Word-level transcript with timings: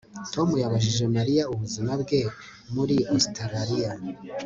Tom 0.33 0.49
yabajije 0.63 1.03
Mariya 1.15 1.43
ubuzima 1.53 1.91
bwe 2.01 2.19
muri 2.73 2.95
Ositaraliya 3.15 3.91